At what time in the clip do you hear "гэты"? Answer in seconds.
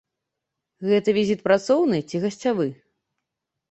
0.87-1.15